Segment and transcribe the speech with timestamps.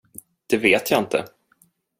[0.47, 1.25] Det vet jag inte.